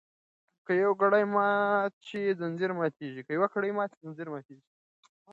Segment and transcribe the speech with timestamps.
[0.65, 2.71] که یوه کړۍ ماته شي ځنځیر
[4.33, 4.63] ماتیږي.